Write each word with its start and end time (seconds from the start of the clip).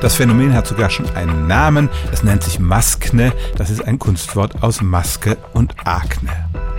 Das 0.00 0.14
Phänomen 0.14 0.54
hat 0.54 0.66
sogar 0.68 0.90
schon 0.90 1.10
einen 1.16 1.48
Namen. 1.48 1.88
Es 2.12 2.22
nennt 2.22 2.44
sich 2.44 2.60
Maskne. 2.60 3.32
Das 3.56 3.68
ist 3.68 3.84
ein 3.84 3.98
Kunstwort 3.98 4.62
aus 4.62 4.80
Maske 4.80 5.36
und 5.54 5.74
Akne. 5.84 6.30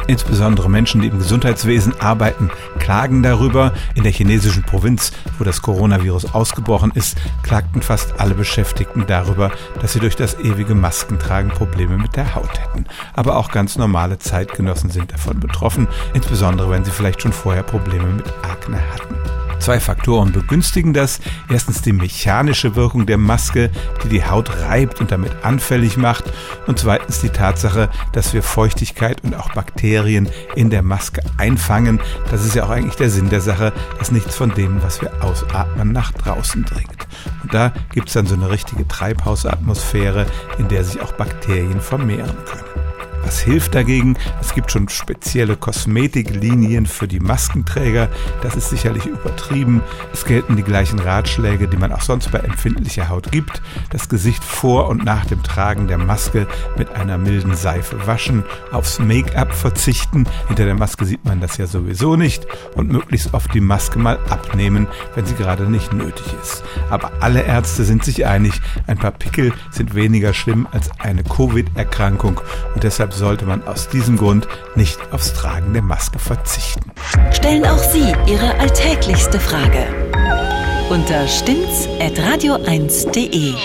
Insbesondere 0.07 0.69
Menschen, 0.69 1.01
die 1.01 1.09
im 1.09 1.19
Gesundheitswesen 1.19 1.99
arbeiten, 1.99 2.49
klagen 2.79 3.21
darüber. 3.21 3.73
In 3.93 4.03
der 4.03 4.13
chinesischen 4.13 4.63
Provinz, 4.63 5.11
wo 5.37 5.43
das 5.43 5.61
Coronavirus 5.61 6.33
ausgebrochen 6.33 6.93
ist, 6.95 7.17
klagten 7.43 7.81
fast 7.81 8.19
alle 8.19 8.35
Beschäftigten 8.35 9.05
darüber, 9.05 9.51
dass 9.81 9.93
sie 9.93 9.99
durch 9.99 10.15
das 10.15 10.39
ewige 10.39 10.73
Maskentragen 10.73 11.51
Probleme 11.51 11.97
mit 11.97 12.15
der 12.15 12.33
Haut 12.35 12.57
hätten. 12.57 12.85
Aber 13.13 13.35
auch 13.35 13.51
ganz 13.51 13.77
normale 13.77 14.17
Zeitgenossen 14.17 14.89
sind 14.89 15.11
davon 15.11 15.41
betroffen, 15.41 15.89
insbesondere 16.13 16.71
wenn 16.71 16.85
sie 16.85 16.91
vielleicht 16.91 17.21
schon 17.21 17.33
vorher 17.33 17.63
Probleme 17.63 18.07
mit 18.07 18.33
Akne 18.43 18.79
hatten. 18.93 19.18
Zwei 19.59 19.79
Faktoren 19.79 20.31
begünstigen 20.31 20.93
das. 20.93 21.19
Erstens 21.49 21.81
die 21.81 21.93
mechanische 21.93 22.75
Wirkung 22.75 23.05
der 23.05 23.17
Maske, 23.17 23.69
die 24.03 24.09
die 24.09 24.25
Haut 24.25 24.49
reibt 24.61 25.01
und 25.01 25.11
damit 25.11 25.43
anfällig 25.43 25.97
macht. 25.97 26.23
Und 26.65 26.79
zweitens 26.79 27.19
die 27.19 27.29
Tatsache, 27.29 27.89
dass 28.13 28.33
wir 28.33 28.41
Feuchtigkeit 28.41 29.23
und 29.23 29.35
auch 29.35 29.53
Bakterien 29.53 30.29
in 30.55 30.69
der 30.69 30.81
Maske 30.81 31.21
einfangen. 31.37 31.99
Das 32.31 32.45
ist 32.45 32.55
ja 32.55 32.65
auch 32.65 32.69
eigentlich 32.69 32.95
der 32.95 33.09
Sinn 33.09 33.29
der 33.29 33.41
Sache, 33.41 33.73
dass 33.97 34.11
nichts 34.11 34.35
von 34.35 34.53
dem, 34.53 34.81
was 34.81 35.01
wir 35.01 35.23
ausatmen, 35.23 35.91
nach 35.91 36.11
draußen 36.13 36.63
dringt. 36.63 37.07
Und 37.43 37.53
da 37.53 37.73
gibt 37.91 38.07
es 38.07 38.13
dann 38.13 38.25
so 38.25 38.35
eine 38.35 38.49
richtige 38.49 38.87
Treibhausatmosphäre, 38.87 40.25
in 40.57 40.67
der 40.67 40.83
sich 40.83 41.01
auch 41.01 41.11
Bakterien 41.13 41.81
vermehren 41.81 42.37
können. 42.45 42.78
Was 43.23 43.39
hilft 43.39 43.75
dagegen? 43.75 44.17
Es 44.41 44.53
gibt 44.53 44.71
schon 44.71 44.89
spezielle 44.89 45.55
Kosmetiklinien 45.55 46.85
für 46.85 47.07
die 47.07 47.19
Maskenträger. 47.19 48.09
Das 48.41 48.55
ist 48.55 48.69
sicherlich 48.69 49.05
übertrieben. 49.05 49.81
Es 50.13 50.25
gelten 50.25 50.55
die 50.55 50.63
gleichen 50.63 50.99
Ratschläge, 50.99 51.67
die 51.67 51.77
man 51.77 51.91
auch 51.91 52.01
sonst 52.01 52.31
bei 52.31 52.39
empfindlicher 52.39 53.09
Haut 53.09 53.31
gibt. 53.31 53.61
Das 53.91 54.09
Gesicht 54.09 54.43
vor 54.43 54.87
und 54.89 55.03
nach 55.03 55.25
dem 55.25 55.43
Tragen 55.43 55.87
der 55.87 55.97
Maske 55.97 56.47
mit 56.77 56.91
einer 56.91 57.17
milden 57.17 57.55
Seife 57.55 58.07
waschen, 58.07 58.43
aufs 58.71 58.99
Make-up 58.99 59.53
verzichten. 59.53 60.25
Hinter 60.47 60.65
der 60.65 60.75
Maske 60.75 61.05
sieht 61.05 61.25
man 61.25 61.41
das 61.41 61.57
ja 61.57 61.67
sowieso 61.67 62.15
nicht. 62.15 62.47
Und 62.75 62.91
möglichst 62.91 63.33
oft 63.33 63.53
die 63.53 63.61
Maske 63.61 63.99
mal 63.99 64.17
abnehmen, 64.29 64.87
wenn 65.15 65.25
sie 65.25 65.35
gerade 65.35 65.69
nicht 65.69 65.93
nötig 65.93 66.25
ist. 66.41 66.63
Aber 66.89 67.11
alle 67.19 67.43
Ärzte 67.43 67.83
sind 67.83 68.03
sich 68.03 68.25
einig, 68.25 68.61
ein 68.87 68.97
paar 68.97 69.11
Pickel 69.11 69.53
sind 69.71 69.95
weniger 69.95 70.33
schlimm 70.33 70.67
als 70.71 70.89
eine 70.99 71.23
Covid-Erkrankung. 71.23 72.41
Und 72.73 72.83
deshalb 72.83 73.08
Deshalb 73.09 73.13
sollte 73.13 73.45
man 73.45 73.67
aus 73.67 73.89
diesem 73.89 74.17
Grund 74.17 74.47
nicht 74.75 74.99
aufs 75.11 75.33
Tragen 75.33 75.73
der 75.73 75.81
Maske 75.81 76.19
verzichten. 76.19 76.91
Stellen 77.31 77.65
auch 77.65 77.79
Sie 77.79 78.13
Ihre 78.27 78.53
alltäglichste 78.59 79.39
Frage 79.39 79.87
unter 80.89 81.27
stimmtz.radio1.de. 81.27 83.55